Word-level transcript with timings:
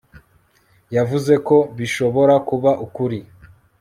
yavuze 0.95 1.33
ko 1.47 1.57
bishobora 1.77 2.35
kuba 2.47 2.71
ukuri 2.85 3.19